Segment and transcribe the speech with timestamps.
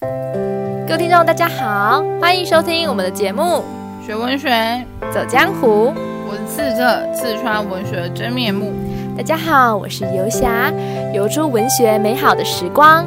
[0.00, 3.64] 各位听众，大家好，欢迎收听我们的节目
[4.06, 5.88] 《学文学走江湖》，
[6.28, 8.72] 我是刺客，刺穿文学的真面目。
[9.16, 10.70] 大家好，我是游侠，
[11.14, 13.06] 游出文学美好的时光。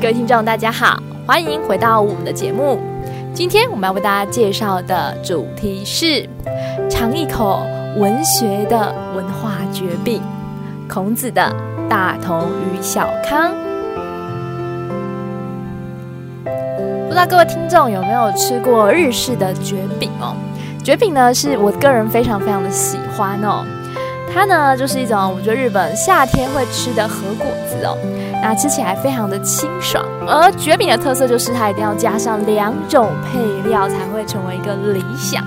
[0.00, 2.78] 各位听众，大家好，欢迎回到我们的节目。
[3.34, 6.26] 今天我们要为大家介绍的主题是
[6.88, 7.62] 尝一口
[7.98, 10.22] 文学的文化绝饼——
[10.88, 11.54] 孔子的
[11.88, 13.52] 大同与小康。
[17.10, 20.32] 不知道各位听众有没有吃过日式的卷饼哦？
[20.84, 23.66] 卷饼呢，是我个人非常非常的喜欢哦。
[24.32, 27.98] 它呢，就是一种我觉得日本夏天会吃的和果子哦。
[28.40, 30.04] 那吃起来非常的清爽。
[30.24, 35.44] 而卷饼的特色就是它一定要加上两种配料才会成为一个理想。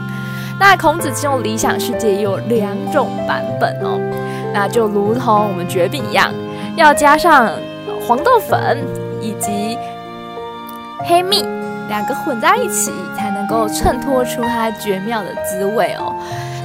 [0.59, 3.97] 那孔子这种理想世界也有两种版本哦。
[4.53, 6.29] 那就如同我们卷饼一样，
[6.75, 7.49] 要加上
[8.05, 8.85] 黄豆粉
[9.21, 9.77] 以及。
[11.05, 11.43] 黑蜜
[11.87, 16.15] 两个混在一起，才能够衬托出它绝妙的滋味哦。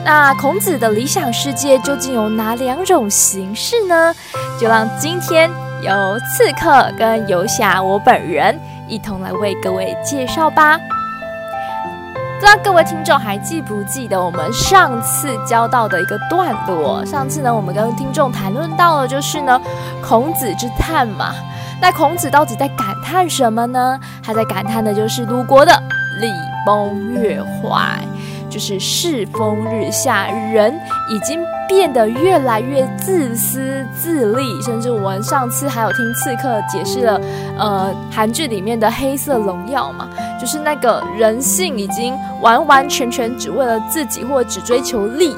[0.04, 4.14] 那孔子的理想世界究竟有哪两种形式呢？
[4.58, 5.50] 就让今天
[5.82, 10.78] 由刺客跟游侠我本人一同来为各位介绍吧。
[12.40, 17.04] 不知道各位听众还记不记得我们上次教到的一个段落？
[17.04, 19.60] 上次呢，我们跟听众谈论到的就是呢，
[20.00, 21.34] 孔子之叹嘛。
[21.80, 23.98] 那孔子到底在感叹什么呢？
[24.22, 25.72] 他在感叹的就是鲁国的
[26.20, 26.28] 礼
[26.66, 28.00] 崩乐坏，
[28.50, 30.74] 就是世风日下，人
[31.08, 37.20] 已经变得越来越自私自利，甚至我们上次还有听刺客解释了，
[37.58, 40.08] 呃，韩剧里面的黑色荣耀嘛，
[40.40, 45.34] 就是那个人性已经完完全全只为了自己，或只追求利。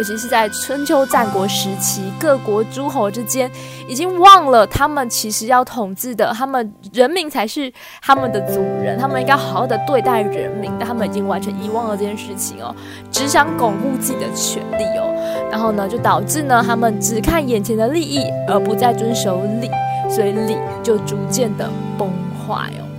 [0.00, 3.50] 尤其是在春秋战国时期，各国诸侯之间
[3.86, 7.70] 已经忘了他们其实要统治的，他们人民才是
[8.00, 12.74] 他们的主人，他们应该好好的对待人民，但他们已经完全遗忘了这件事情哦，
[13.10, 15.14] 只想巩固自己的权利哦，
[15.50, 19.70] 然后呢，就导致呢，他们只看眼前的利益，而不再遵守礼，
[20.08, 21.68] 所以礼就逐渐的
[21.98, 22.08] 崩
[22.48, 22.89] 坏哦。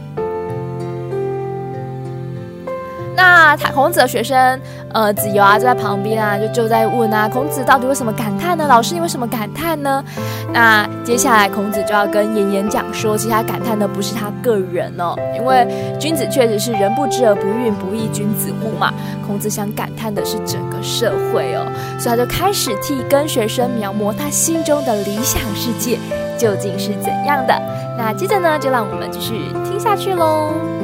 [3.21, 4.59] 那孔子的学生，
[4.93, 8.65] 呃，子游啊，就在旁边啊，就就在问啊，孔子到底为什么感叹呢？
[8.67, 10.03] 老师，你为什么感叹呢？
[10.51, 15.67] 那接下来孔子就要跟颜颜讲说，其实他感叹的不是他个人哦，因为
[15.99, 18.91] 君子确实是人不知而不愠，不亦君子乎嘛。
[19.27, 21.61] 孔子想感叹的是整个社会哦，
[21.99, 25.99] 所以他就开始替跟学生描摹他心中的理想世界
[26.39, 27.53] 究竟是怎样的。
[27.95, 30.81] 那接着呢，就让我们继续听下去喽。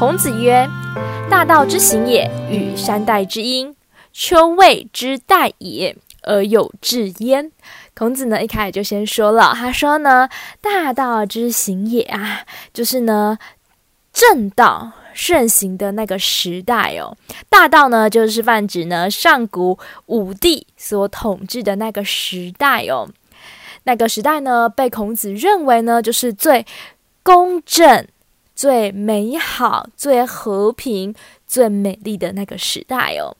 [0.00, 0.66] 孔子曰
[1.28, 3.76] ：“大道之行也，与三代之婴，
[4.14, 7.52] 丘未之代也，而有志焉。”
[7.94, 10.26] 孔子呢，一开始就先说了，他说呢
[10.62, 13.36] ：“大道之行也啊，就是呢，
[14.10, 17.14] 正道盛行的那个时代哦。
[17.50, 23.06] 大道呢，就是泛指呢上古五帝所统治的那个时代哦。
[23.82, 26.64] 那个时代呢，被孔子认为呢，就是最
[27.22, 28.08] 公正。”
[28.60, 31.14] 最美好、最和平、
[31.46, 33.34] 最美丽的那个时代哦，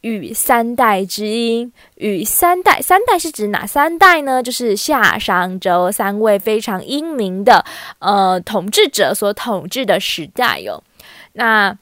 [0.00, 4.42] 与三代之婴，与三代，三代是指哪三代呢？
[4.42, 7.64] 就是夏、商、周三位非常英明的
[8.00, 10.82] 呃统治者所统治的时代哦。
[11.34, 11.78] 那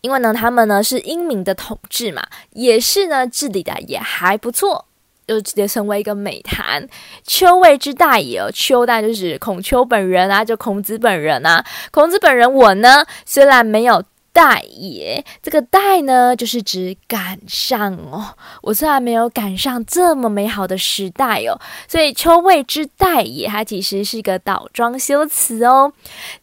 [0.00, 4.86] 因为呢，他们呢是英明的统治嘛，也是呢治理的也还不错。
[5.26, 6.86] 就直接成为一个美谈。
[7.24, 11.64] 丘谓之代也哦，丘代就是指孔丘本人啊，就孔子本人啊。
[11.90, 18.34] 孔子本人我呢，虽然没有代也，这个代呢，就是指赶上哦。
[18.60, 25.90] 我虽然没有赶上这么美好的时代哦，所以丘谓之代也，它其实是一个倒装修辞哦。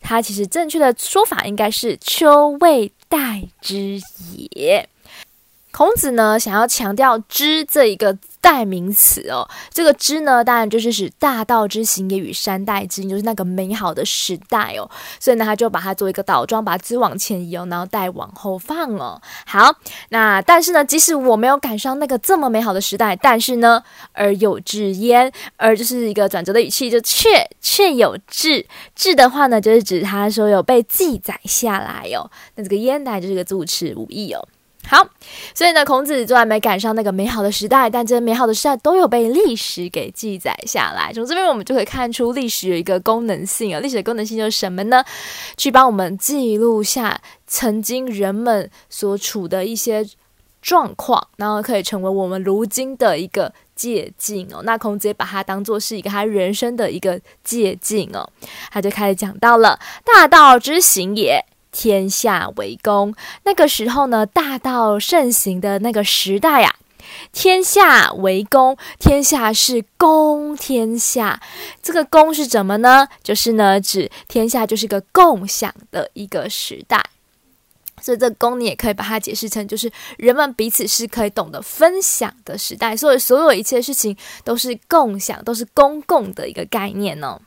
[0.01, 4.01] 它其实正确的说法应该是丘谓代之
[4.49, 4.89] 也。
[5.71, 14.91] 孔子呢，想要强调“之”这一个代名词哦，这个“之”呢，当然就是指大道之行也与三代之，就是那个美好的时代哦。
[15.17, 19.21] 所以呢，他就把它做一个倒装，把“之”往前移哦，然后代往后放哦。
[19.45, 19.73] 好，
[20.09, 23.81] 那但是呢，即使我没有赶上那个这么美好的时代，但是呢，
[24.11, 28.67] 而有志焉，而就是一个转折的语气，就却却有志。
[28.93, 32.29] 志的话呢，就是指他说有被记载下来哦。
[32.55, 34.45] 那这个焉呢，就是个助词无义哦。
[34.85, 35.07] 好，
[35.55, 41.11] 所以呢，孔子虽然没赶上那个美好的时代，但这美好的时代都有被历史给记载下来。
[41.13, 45.03] 从这边我们就可以看出历史有一个功能性啊，历史的功能性就是什么呢？
[45.57, 50.05] 去帮我们记录下曾经人们所处的一些
[50.61, 54.61] 状况，然后可以成为我们如今的一个借镜哦。
[54.63, 58.29] 那孔子也把它当做是一个他人生的一个借镜哦。
[58.69, 63.13] 他就开始讲到了大道之行也，天下为公。
[63.43, 66.75] 那个时候呢，大道盛行的那个时代、啊。
[67.33, 71.41] 天下为公，天下是公天下。
[71.81, 73.09] 这个公是什么呢？
[73.21, 77.03] 就是呢，指天下就是个共享的一个时代。
[78.01, 82.95] 所以这个公你也可以把它解释成，就是人们彼此是可以懂得分享的时代。
[82.95, 84.15] 所以所有一切事情
[84.45, 87.39] 都是共享，都是公共的一个概念呢、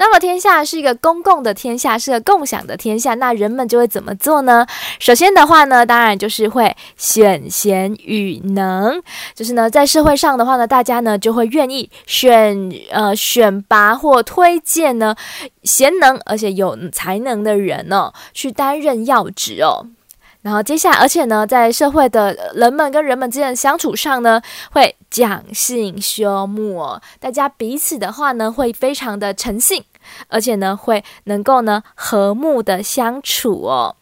[0.00, 4.66] 那么天下是一个公共的天下，是个共享的天下，那人们就会怎么做呢？
[4.98, 8.98] 首先的话呢，当然就是会选贤与能，
[9.34, 15.14] 就是呢，在社会上的话呢，大家呢就会愿意选呃选拔或推荐呢
[15.64, 19.86] 贤能而且有才能的人呢、哦、去担任要职哦。
[20.40, 24.40] 然后接下来，而且呢，在社会的人们跟人们之间的相处上呢，
[24.72, 29.84] 会讲信修睦哦，大家彼此的话呢，会非常的诚信。
[30.28, 33.96] 而且呢，会能够呢和睦的相处哦。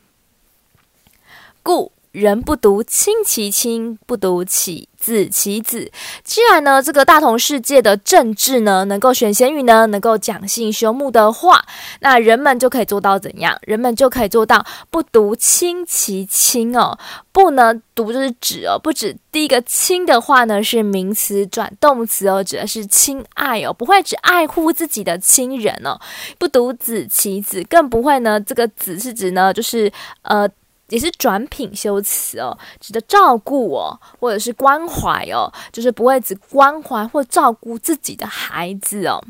[1.62, 5.90] 故人不独亲其亲，不独其子其子。
[6.24, 11.64] 既然呢，这个大同世界的政治呢，能够选贤与能，能够讲信修睦的话，
[12.00, 13.56] 那人们就可以做到怎样？
[13.62, 16.98] 人们就可以做到不独亲其亲哦。
[17.30, 25.96] 不呢，独就是指哦，不指第一个亲的话呢，是名词转动词哦，指的是亲爱哦，不会只爱护自己的亲人哦。
[26.36, 29.92] 不独子其子，更不会呢，这个子是指呢，就是
[30.22, 30.48] 呃。
[30.88, 39.22] 也是转品修辞哦，指的照顾哦，或者是关怀哦，就是不会只关怀或照顾自己的孩子哦，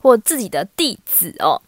[0.00, 1.62] 或自己的弟子哦。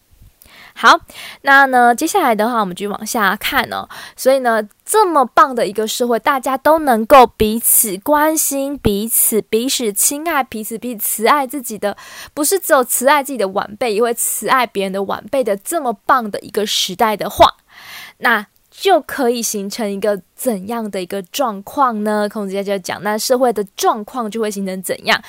[0.75, 1.01] 好，
[1.43, 3.87] 那呢，接下来的话，我们就往下看哦。
[4.17, 11.97] 所以呢，这么棒的一个社会，大家都能够彼此关心彼此，彼此亲爱彼此，彼此慈爱自己的，
[12.33, 17.57] 不是只有慈爱自己的晚辈，也会慈爱别人的晚辈的这么棒的一个时代的话。
[18.23, 22.29] 那就可以形成一个怎样的一个状况呢？
[22.29, 25.21] 孔子就讲，那社会的状况就会形成怎样？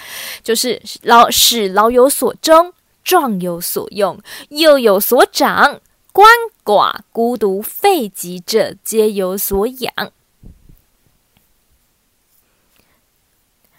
[0.41, 2.71] 就是老使老有所终，
[3.03, 4.17] 壮有所用，
[4.49, 5.81] 幼有所长，
[6.13, 6.23] 鳏
[6.63, 10.11] 寡孤独废疾者皆有所养。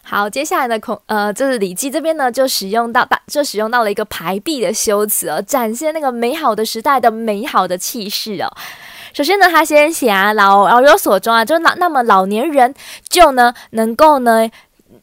[0.03, 8.53] 好，接下来的孔呃，就是《礼记》这边呢，就使用到大，就使用到了一个排比的修辞哦，展现那个美好的时代的美好的气势哦。
[9.15, 12.75] 首先呢，他先写啊，老老有所终啊，就那那么老年人
[13.09, 14.51] 就呢能够呢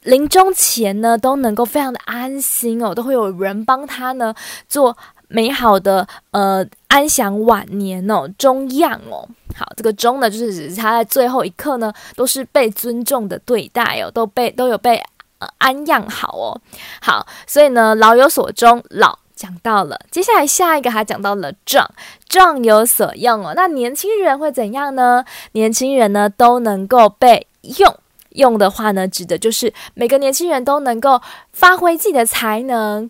[0.03, 4.35] 临终前呢都能够非常的安心哦，都会有人帮他呢
[4.67, 4.97] 做
[5.29, 9.25] 美好的呃安享晚年哦，终养哦。
[9.55, 15.01] 好，这个终呢就是指他在最后一刻呢都是被尊重的对待哦，都被都有被
[15.39, 16.59] 呃安养好哦。
[17.01, 19.17] 好，所以呢老有所终，老。
[19.35, 21.89] 讲到了，接下来下一个还讲到了壮，
[22.27, 23.53] 壮有所用哦。
[23.55, 25.25] 那年轻人会怎样呢？
[25.53, 27.47] 年轻人呢都能够被
[27.79, 27.97] 用，
[28.29, 33.09] 用的话呢，指的就是每个年轻人都能够发挥自己的才能。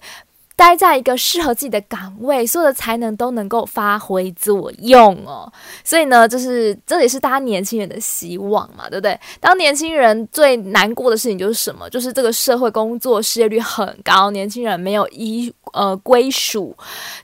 [0.61, 5.51] 待在一个适合自己的岗位，所有的才能都能够发挥作用哦。
[5.83, 9.19] 所以呢，就是这也是大家年轻人的希望嘛，对不对？
[9.39, 11.89] 当年轻人最难过的事情就是什么？
[11.89, 16.77] 就是这个社会工作失业率很高，年轻人没有依呃归属，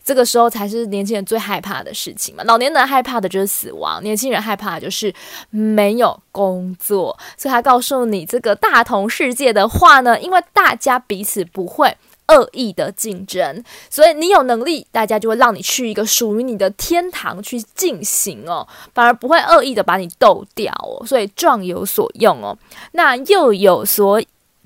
[0.03, 2.43] 这个时候才是年轻人最害怕的事情嘛。
[2.43, 5.13] 老年人害怕的就是死亡，年轻人害怕的就是
[5.51, 7.15] 没有工作。
[7.37, 11.95] 所以他告诉你这个大同世界的话呢，因为大家彼此不会。
[12.27, 21.05] 恶意的竞争，所以你有能力，大家就会让你去一个属于你的天堂去进行哦，反而不会恶意的把你斗掉哦。
[21.05, 22.57] 所以壮有所用哦，
[22.91, 24.21] 那幼有所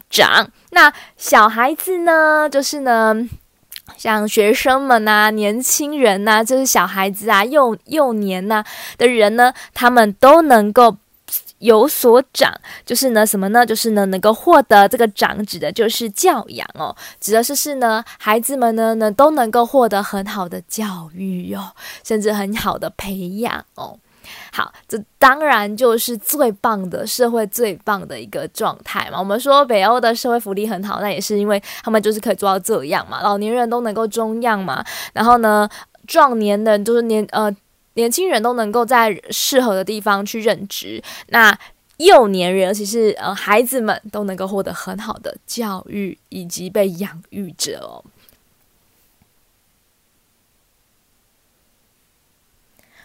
[0.10, 0.50] 长。
[0.72, 3.16] 那小孩子呢，就是呢，
[3.96, 8.64] 像学生们呐、年轻人呐、就是小孩子啊、幼幼年呐、
[8.98, 10.98] 的人呢，他们都能够。
[11.62, 12.52] 有所长，
[12.86, 13.66] 就是呢，什么呢？
[13.66, 21.62] 就是呢，能够获得这个长，指的就是教养哦，指的是是呢，孩子们呢，呢都能够获得很好的教育哟、
[22.04, 23.98] 甚至很好的培养哦。
[24.52, 29.20] 好，这当然就是最棒的社会，最棒的一个状态嘛。
[29.20, 35.70] 我们说北欧的社会福利很好，那也是因为他们就是可以做到这样嘛，老年人都能够中样嘛，然后呢，
[36.08, 37.56] 壮年人就是年呃。
[37.94, 41.58] 年轻人都能够在适合的地方去任职，那
[41.98, 48.04] 幼年人，尤其是呃孩子们，都能够获得很好的教育以及被养育着哦。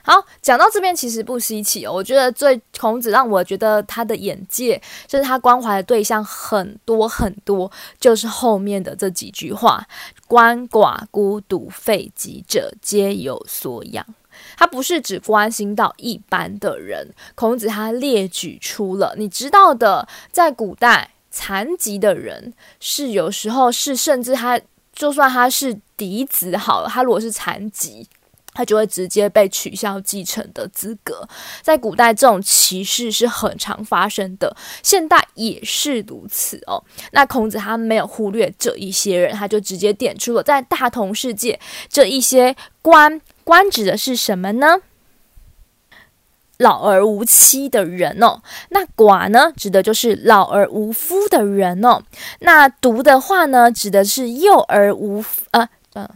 [0.03, 1.93] 好，讲到这边其实不稀奇哦。
[1.93, 9.85] 我觉得最孔子让我觉得他的眼界，就是他关怀的对象很多很多，就是后面的这几句话：
[10.29, 14.07] 鳏寡孤独废疾者，皆有所养。
[14.57, 24.61] 他不是只关心到一般的人，孔子他列举出了你知道的，在古代残疾的人是有时候是甚至他
[24.93, 28.09] 就算他是嫡子好了，他如果是残疾。
[28.57, 31.29] 他就会直接被取消继承的资格。
[31.61, 36.83] 在古代，这种歧视是很常发生的，现代也是如此哦。
[37.13, 41.61] 那孔子他没有忽略这一些人，他就直接点出了在大同世界
[41.91, 44.79] 这一些官，官指的是什么呢？
[46.57, 48.43] 老而无妻的人哦。
[48.71, 52.03] 那寡呢，指的就是老而无夫的人哦。
[52.41, 56.11] 那独的话呢，指的是幼而无呃呃。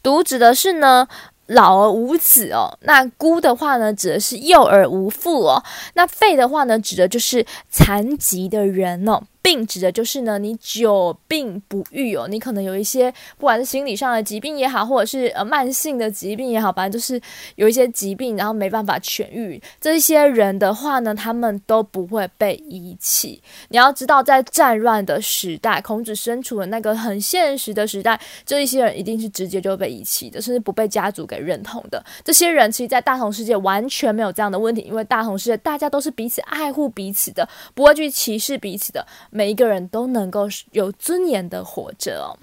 [0.00, 1.08] 独指的是呢，
[1.46, 2.78] 老而无子哦。
[2.82, 5.64] 那孤的话呢，指的是幼而无父哦。
[5.94, 9.24] 那废的话呢，指的就是残疾的人哦。
[9.44, 17.20] 病指的就是呢，你久病不愈哦，你可能有一些不管是心理上的疾病也好，或者是呃慢性的疾病也好，反正就是
[17.56, 19.60] 有一些疾病，然后没办法痊愈。
[19.78, 23.42] 这些人的话呢，他们都不会被遗弃。
[23.68, 32.02] 你要知道，在战乱的时代，孔子身处的那个很现实的时代，这一些人一定是直接就被遗弃的，甚至不被家族给认同的。
[32.24, 39.06] 这些人其实，在大同世界完全没有这样的问题，因为大同世界大家都是彼此爱护彼此的，不会去歧视彼此的。
[39.36, 42.38] 每一个人都能够有尊严的活着哦，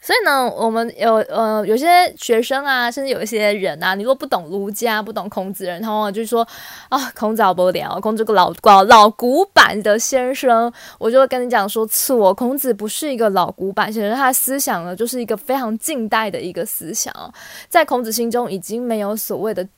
[0.00, 6.46] 所以呢，我们有呃有些学生啊，甚至有一些人啊，你如果不懂儒家、不懂孔子人，然后就是说
[6.88, 17.12] 啊，孔子好不了，孔子这个老老老古板的先生，我就会跟你讲说，错，孔子不是一个老古板先生，他的思想呢，就是一个非常近代的一个思想，
[17.68, 19.68] 在孔子心中已经没有所谓的。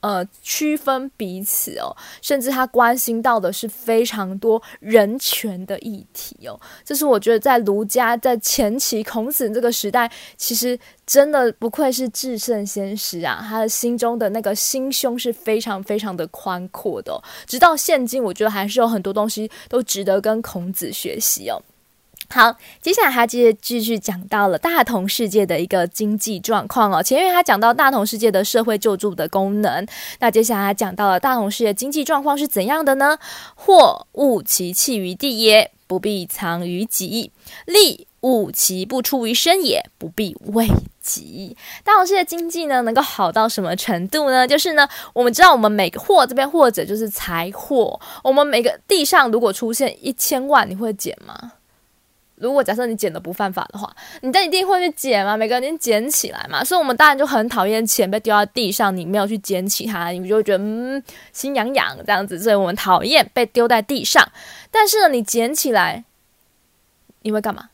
[0.00, 6.60] 呃，区分彼此哦，甚至他关心到的是非常多人权的议题哦。
[6.84, 17.20] 这是我觉得在儒家在前期孔子这个时代，其实真的不愧是至圣先师啊，他的心中的那个心胸是非常非常的宽阔的。
[17.46, 21.60] 直到现今，我觉得还是有很多东西都值得跟孔子学习哦。
[22.28, 27.02] 好，接下来他接着继续讲到了大同世界的一个经济状况哦。
[27.02, 29.86] 前面他讲到大同世界的社会救助的功能，
[30.18, 33.18] 那接下来他讲到了大同世界经济状况是怎样的呢？
[33.54, 37.30] 货物其弃于地也，不必藏于己；
[37.64, 40.68] 利物其不出于身也，不必为
[41.00, 41.56] 己。
[41.84, 44.46] 大同世界经济呢，能够好到什么程度呢？
[44.46, 51.52] 就是呢，我们知道我们每个货这边或者就是财货，我们每个地上如果出现一千万，你会捡吗？
[52.36, 53.90] 如果假设你捡的不犯法的话，
[54.20, 56.62] 你但一定会去捡嘛，每个人捡起来嘛。
[56.62, 61.02] 所以，我们当然就很讨厌钱被丢到地上，你没有去捡起它，你就会觉得嗯，
[61.32, 62.38] 心痒痒这样子。
[62.38, 64.26] 所以我们讨厌被丢在地上。
[64.70, 66.04] 但是呢，你捡起来，
[67.22, 67.70] 你会干嘛？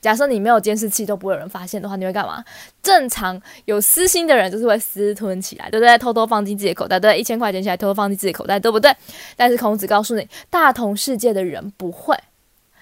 [0.00, 2.42] 假设你没有监视器都不会有人发现的话，你会干嘛？
[2.82, 5.98] 正常有私心的人就是会私吞起来，对不对？
[5.98, 8.90] 偷偷放进自己口袋，对，一千块钱起来偷偷放进自己口袋，对不对？
[9.36, 12.16] 但是孔子告诉你，大同世界的人不会。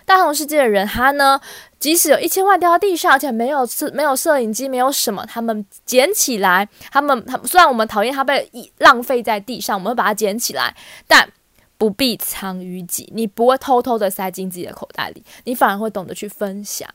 [0.09, 1.39] 大同世界的人，他呢，
[1.79, 10.75] 即使有一千万掉到地上，而且没有摄没有摄影机，没有什么，他们捡起来，他们他虽然我们讨厌他被浪费在地上，我们会把它捡起来，
[11.07, 11.31] 但
[11.77, 16.89] 不必藏于己，你不会偷偷的塞进自己的口袋里，你反而会懂得去分享，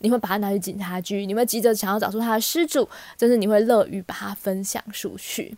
[0.00, 5.56] 你会把它拿去警察局，你会急着想要找出他的失主，就是你会乐于把它分享出去。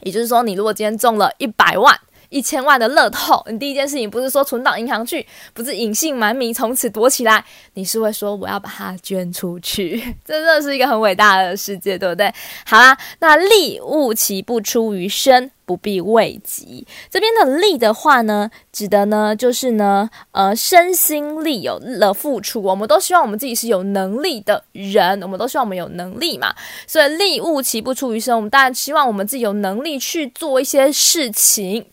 [0.00, 1.94] 也就是说，你如果今天中了一百万。
[2.28, 7.44] 一千万的乐透，你第一件事情不是说存到银行去，不是隐姓埋名从此躲起来，
[7.74, 12.32] 你是会说我要把它捐出去， 这真的是一个很伟大的世界，对不对？
[12.66, 16.86] 好啦，那利物其不出于身，不必为己。
[17.10, 26.54] 这边的利的话呢，指的呢就是呢，呃，身心力有了付出，我们都希望我们自己是有能力的人，我们都希望我们有能力嘛，
[26.86, 31.86] 所以利物其不出于身，我们当然希望我们自己有能力去做一些事情。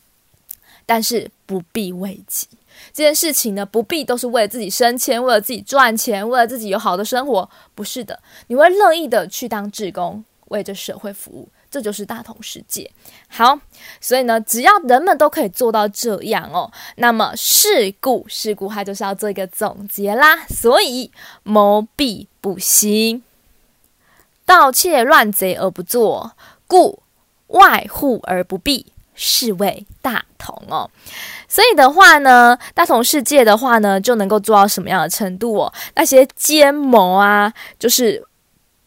[0.85, 2.47] 但是不必为己，
[2.93, 12.91] 这件事情呢，不必都是为了自己升迁，为了自己赚钱，为了自己有好的生活，不是的，你会乐意的去当志工，为这社会服务，这就是大同世界。
[13.27, 13.59] 好，
[13.99, 20.45] 所以呢，只要人们都可以做到这样哦，那么事故，事故，它就是要做一个总结啦。
[20.47, 21.11] 所以
[21.43, 23.23] 谋必不兴，
[24.45, 26.33] 盗窃乱贼而不作，
[26.67, 27.01] 故
[27.47, 28.93] 外户而不闭。
[29.15, 30.89] 是谓大同哦，
[31.47, 35.73] 所以的话呢，大同世界的话呢，就能够做到什么样的程度哦？
[35.95, 38.23] 那些奸谋啊，就是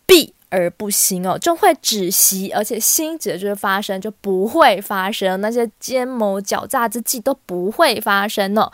[0.06, 8.70] 闭而不行哦，就会止息，而且心指的就是发生，就不会发生那些奸谋狡诈之计都不会发生哦。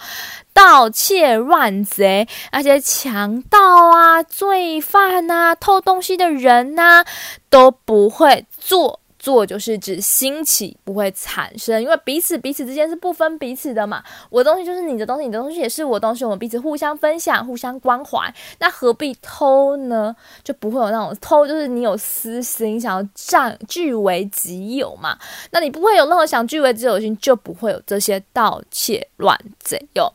[0.53, 7.07] 盗窃乱贼，那些强盗啊、罪犯啊、偷东西的人呐、啊，
[7.51, 9.01] 都不会做。
[9.25, 14.05] 做就是指兴起，不会产生，因为彼此彼此之间是不分彼此的嘛。
[14.29, 18.33] 我的东西就是你的东西，你的东西也是我东西，我们彼此互相分享，互相关怀。
[18.59, 20.15] 那何必偷呢？
[20.43, 25.19] 就不会有那种偷，就是你有私心，想要占据为己有嘛。
[25.51, 30.13] 那你不会有任何想据为己有心，就不会有这些盗窃乱贼哟。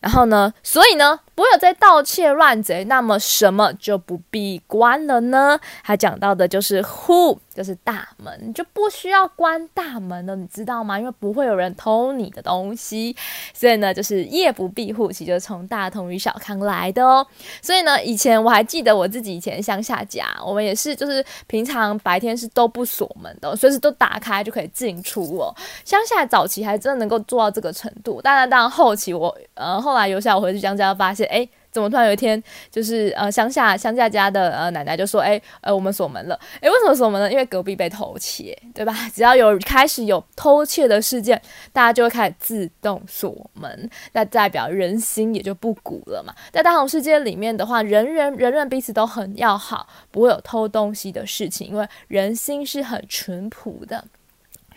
[0.00, 5.60] 然后呢，所以呢，不会有在盗窃乱贼，那么什么就不必关了呢？
[5.84, 10.98] 他讲到的就是户，就是大门，就不需要关大门了，你知道吗？
[10.98, 13.14] 因为不会有人偷你的东西，
[13.52, 17.26] 所以呢，就是夜不闭户，其实就是从大同与小康来的哦。
[17.60, 25.54] 所以呢，以前我还记得我自己以前乡下家，我们也是，就是平常白天是都不锁门的，随时都打开就可以进出哦。
[25.84, 29.78] 乡下早期还真的能够做到这个程度，当然，当然后期我呃。
[29.89, 37.30] 后后来由下我回去江家，发现哎，怎么突然有一天，就是呃乡下乡下家的呃奶奶就说，哎呃我们锁门了，哎为什么锁门呢？
[37.30, 38.94] 因为隔壁被偷窃，对吧？
[39.12, 41.40] 只要有开始有偷窃的事件，
[41.72, 46.32] 大家就会开始自动锁门，那代表人心也就不古了嘛。
[46.52, 54.04] 在大同世界里面的话，人人人人彼此都很要好，不会有偷东西的事情，因为人心是很淳朴的，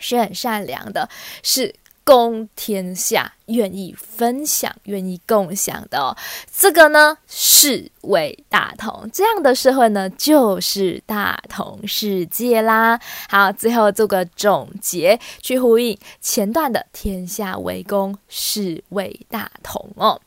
[0.00, 1.08] 是很善良的，
[1.42, 1.72] 是。
[2.04, 6.14] 公天下，愿意分享、愿意共享的哦，
[6.54, 13.00] 这个呢是为大同，这样的社会呢就是大同世界啦。
[13.28, 20.20] 好，最后做个总结，去呼应前段的“天下为公，是为大同”哦。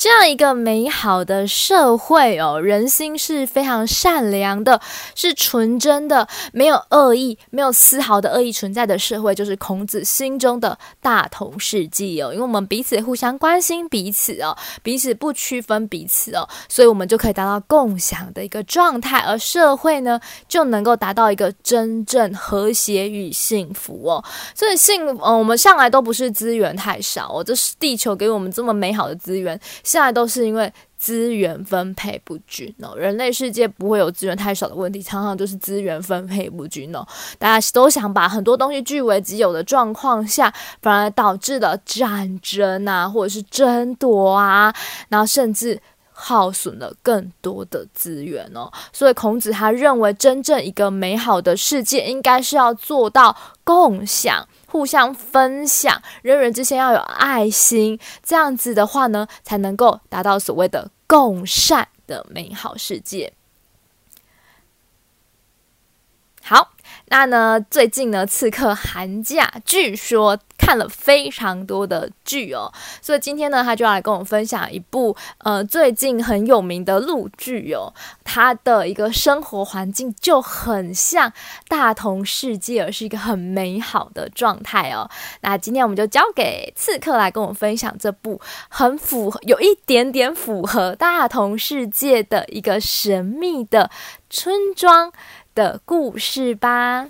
[0.00, 4.80] 这样一个美好的社会哦，人心是非常善良的，
[5.14, 12.32] 是纯真的，没有恶意，没有丝毫的恶意存在的社会，就是孔子心中的大同世界哦。
[12.32, 24.24] 因为我们彼此互相关心彼此哦，彼此不区分彼此哦，所以我们就可以达到共享的一个状态，而社会呢就能够达到一个真正和谐与幸福哦。
[24.54, 29.60] 所以幸，嗯，我们向来都不是资源太少哦，这是地球给我们这么美好的资源。
[29.90, 37.04] 现在都是因为资源分配不均哦，人类世界不会有资源太少的问题，常常就是资源分配不均哦。
[37.40, 44.72] 大家都想把很多东西据为己有的状况下，反而导致了战争啊，或者是争夺啊，
[45.08, 45.80] 然后甚至
[46.12, 48.70] 耗损了更多的资源哦。
[48.92, 54.46] 所以孔子他认为，真正一个美好的世界，应该是要做到共享。
[54.70, 63.32] 互相分享，人人之间要有爱心，这样子的话呢，才能够达到所谓的共善的美好世界。
[66.42, 66.70] 好。
[67.12, 72.70] 那呢，最近呢，刺客寒假据说看了非常多的剧哦，
[73.00, 77.92] 所以今天呢，他就要来跟我分享一部呃最近很有名的陆剧哦，
[78.22, 81.32] 他的一个生活环境就很像
[81.66, 85.10] 大同世界，而是一个很美好的状态哦。
[85.40, 93.90] 那今天我们就交给刺客来跟我分享这部很符合，有一点点符合大同世界的一个神秘的
[94.28, 95.10] 村庄
[95.54, 97.08] 的故事吧。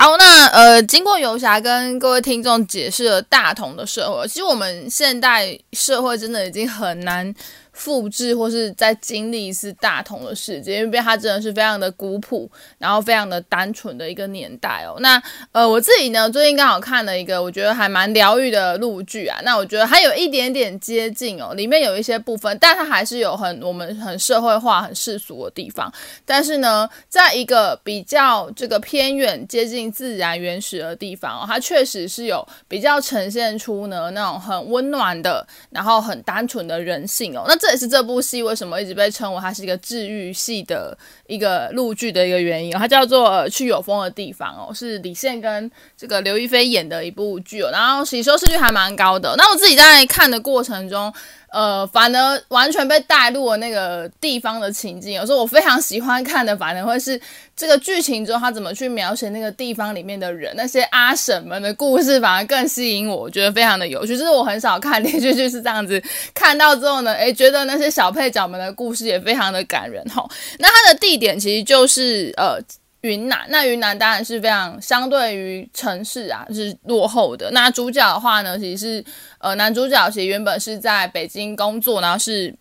[0.00, 7.34] 好，那呃，经过游侠跟各位听众解释了大同的社会，其实我们现代社会真的已经很难。
[7.78, 14.96] 复制或是再经历一次大同的世界，因为它真的是非常的古朴，然后非常的单纯的一个年代哦。
[14.98, 19.38] 那呃，我自己呢，最近刚好看了一个我觉得还蛮疗愈的录剧啊。
[19.44, 25.92] 那我觉得还有一点点接近哦，里面有一些部分，但它还是有很我们很社会化、很世俗的地方。
[26.26, 37.44] 但是呢，在一个比较这个偏远、接近自然、原始的地方哦，它确实是有比较呈现出呢那种很温暖的，然后很单纯的人性哦。
[37.46, 49.34] 那这这也是这部戏为什么一直被称为它是一个治愈系的一个陆剧的一个原因，它叫做《去有风的地方》哦，是李现跟这个刘亦菲演的一部剧哦，然后其实收视率还蛮高的。
[49.36, 51.12] 那我自己在看的过程中。
[51.50, 55.12] 呃，反而完全被带入了那个地方的情境。
[55.12, 57.20] 有时候我非常喜欢看的，反而会是
[57.56, 64.16] 这个剧情中他怎么去描写那个地方里面的人，那些阿婶们的故事，反而更吸引我，我觉得非常的有趣。
[64.16, 66.02] 就是我很少看连续剧是这样子，
[66.34, 70.28] 看到之后呢，诶，觉得那些小配角们的故事也非常的感人哈。
[70.58, 72.58] 那它的地点其实就是呃。
[73.02, 77.50] 云南，那云南当然是非常相对于城市啊，是落后的。
[77.52, 79.04] 那主角的话呢，其实是
[79.38, 82.54] 呃男主角，其实原本是在北京工作，然后是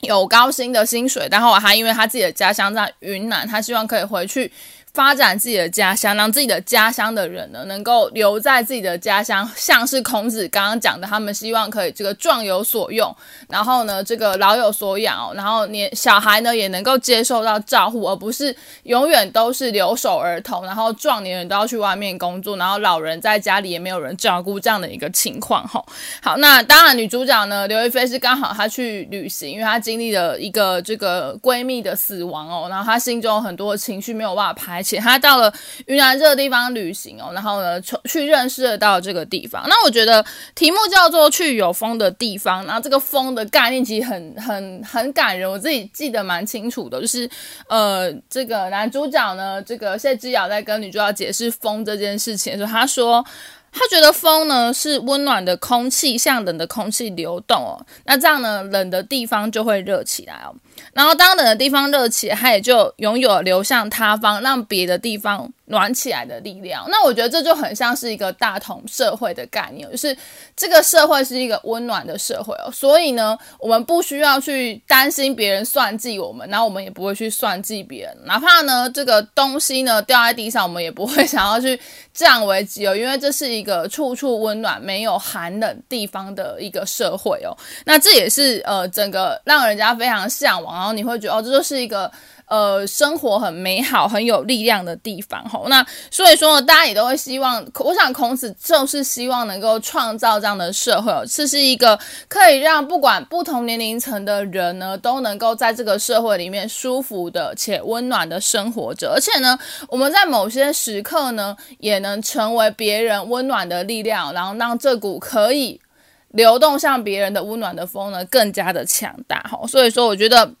[0.00, 4.52] 有高薪的薪水，然后他因为他自己的家乡在云南，他希望可以回去。
[4.94, 13.14] 发展自己的家乡，让自己的家乡的人呢，能够留在自己的家乡，像是孔子刚刚讲的，他们希望可以这个壮有所用，
[13.48, 25.82] 然后呢，这个老有所养哦，然后年小孩呢也能够接受到照顾，而不是永远都是留守儿童，然后壮年人都要去外面工作，然后老人在家里也没有人照顾这样的一个情况哈。
[26.22, 34.81] 好，那当然女主角呢，刘亦菲是刚好她去旅行，因为她经历了一个这个闺蜜的死亡哦，然后她心中有很多情绪没有办法排。
[34.82, 35.52] 且他到了
[35.86, 39.64] 云南这个地方旅行哦，然后呢，去认识到这个地方。
[39.68, 47.00] 那我觉得题目叫做“去有风的地方”，然后这个“风”的概念其实很很很感人，我自己记得蛮清楚的。
[47.00, 47.28] 就是
[47.68, 53.24] 呃，这个男主角呢，这个谢之遥在跟女主角解释风这件事情的时候，他说。
[53.72, 57.80] 他觉得风呢是温暖的空气，向冷的空气流动哦。
[58.04, 60.54] 那这样呢，冷的地方就会热起来哦。
[60.92, 66.84] 然后当冷的地方热起来，它也就拥有流向他方，让别的地方暖起来的力量。
[66.88, 70.16] 那我觉得这就很像是一个大同社会的概念，就是
[70.54, 72.70] 这个社会是一个温暖的社会哦。
[72.70, 78.16] 所以呢，我们不需要去担心别人算计我们，然后我们也不会去算计别人。
[78.26, 81.80] 哪怕呢这个东西呢掉在地上，我们也不会想要去
[82.12, 83.62] 占为己有，因为这是一个。
[83.62, 92.10] 一个处处温暖、没有寒冷地方的一个社会哦，那这也是呃整个让人家非常向往，然后你会觉得哦，这就是一个。
[92.46, 95.68] 呃，生活很美好、很有力量的地方，吼。
[95.68, 109.12] 那所以说呢，大家也都会希望，我想孔子就是希望能够创造这样的社会，这是一个可以让不管不同年龄层的人呢，都能够在这个社会里面舒服的且温暖的生活着。
[109.14, 115.80] 而且呢，我们在某些时刻呢，也能成为别人温暖的力量，然后让这股可以
[116.28, 119.66] 流动向别人的温暖的风呢，更加的强大，吼。
[119.66, 120.52] 所以说，我觉得，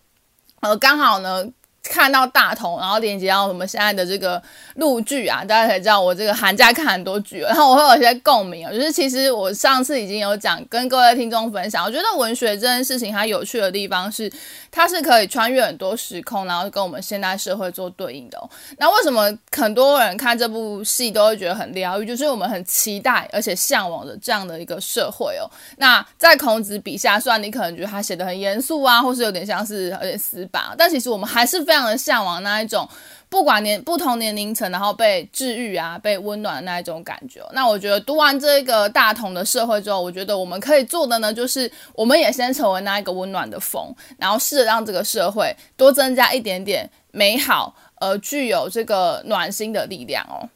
[0.60, 1.44] 呃，刚好呢。
[1.82, 4.40] 看到大同，然后连接到我们现在的这个
[4.76, 8.70] 陆剧啊，大家可以知道我这个寒假看很多剧，然后我会有一些共鸣啊。
[8.72, 14.32] 就是其实我上次已经有讲，跟各位听众分享，我觉得文学这件事情它有趣的地方是，
[14.70, 18.48] 它是可以穿越很多时空，然后跟我们现代社会做对应的哦。
[18.78, 22.06] 那为什么很多人看这部戏都会觉得很疗愈？
[22.06, 25.50] 就是我们很期待而且向往的这样的一个社会哦。
[25.78, 32.88] 那在孔子笔下，虽然你可能觉得他写的很严肃啊，或是有点像是有点死板，但其实我们还是非常的向往那一种，
[33.28, 37.40] 不管年不同年龄层，然后被治愈啊，被温暖的那一种感觉。
[37.52, 50.48] 那我觉得读完这个大同的社会之后，我觉得我们可以做的呢，就是我们也先成为那一个温暖的风，然后试着让这个社会多增加一点点美好，而具有这个暖心的力量哦。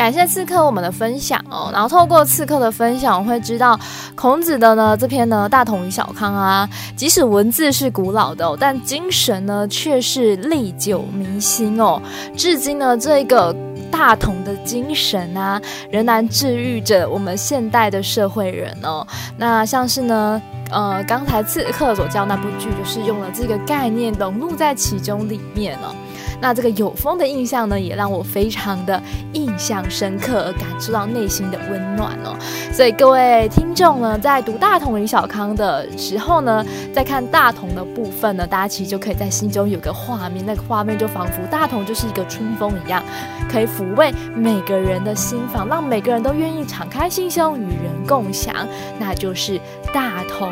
[0.00, 3.78] 感谢刺客我们的分享哦，然后透过刺客的分享，我会知道
[4.14, 12.00] 孔子的呢这篇呢《大同与小康》啊，即使文字是古老的，但精神呢却是历久弥新哦。
[12.34, 13.54] 至今呢，这个
[13.90, 15.60] 大同的精神啊，
[15.90, 19.06] 仍然治愈着我们现代的社会人哦。
[19.36, 25.94] 那像是呢，呃，刚才刺客所教那部剧，就是用了这个概念融入在其中里面哦。
[26.40, 29.00] 那这个有风的印象呢，也让我非常的
[29.32, 32.36] 印象深刻，而感受到内心的温暖哦。
[32.72, 43.02] 所以各位听众呢，在读大同与小康的时候呢，在看大同的部分呢，大家其实就可以在心中有个画面，那个画面就仿佛大同就是一个春风一样，
[43.50, 48.54] 可以抚慰每个人的心房，让每个人都愿意敞开心胸与人共享，
[48.98, 49.60] 那就是
[49.92, 50.50] 大同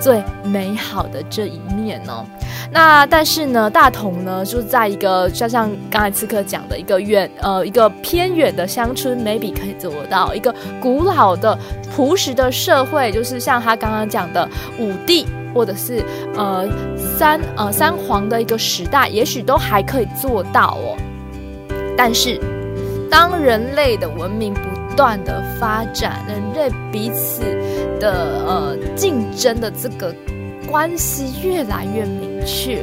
[0.00, 2.24] 最美好的这一面哦。
[2.72, 11.58] 那但是呢，大同呢，就在一个就像刚才刺客讲的一个远呃一个偏远的乡村，maybe 可以做到一个古老的
[11.94, 16.04] 朴实的社会，就是像他刚刚讲的五帝或者是
[16.36, 16.64] 呃
[16.96, 20.96] 三呃三皇的一个时代，也许都还可以做到哦。
[21.96, 22.40] 但是
[23.10, 27.42] 当人类的文明不断的发展，人类彼此
[27.98, 28.12] 的
[28.46, 30.14] 呃竞争的这个。
[30.70, 32.80] 关系越来越明确，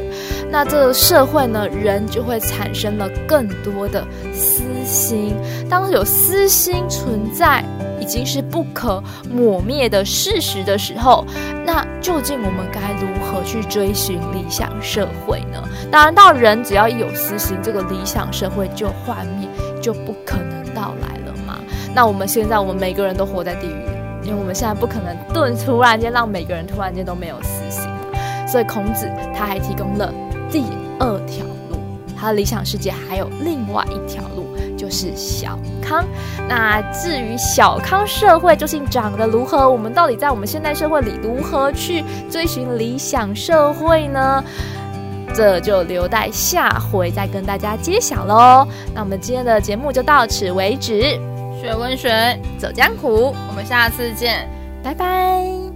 [0.51, 5.33] 那这个社会呢，人就会产生了更多的私心。
[5.69, 7.63] 当有私心存在，
[8.01, 11.25] 已经是不可抹灭的事实的时候，
[11.65, 15.63] 那究竟我们该如何去追寻理想社会呢？
[15.89, 19.47] 当然，到人只要一有私心，这个理想社会就幻灭，
[19.81, 21.33] 就不可能到来了。
[21.97, 23.81] 那我们现在，我们每个人都活在地狱。
[24.21, 27.89] 因为我们现在不可能顿突然间让每个人突然间都没有私心，
[28.47, 30.13] 所以孔子他还提供了
[30.51, 30.63] 第
[30.99, 31.79] 二条路，
[32.15, 34.45] 他的理想世界还有另外一条路，
[34.77, 36.05] 就是小康。
[36.47, 44.43] 那至于小康社会究竟长得如何，我们到底在我们现代社会里如何去追寻理想社会呢？
[45.33, 48.67] 这就留待下回再跟大家揭晓喽。
[48.93, 51.19] 那我们今天的节目就到此为止。
[51.61, 52.11] 学温水
[52.57, 54.47] 走江湖，我们下次见，
[54.83, 55.66] 拜拜。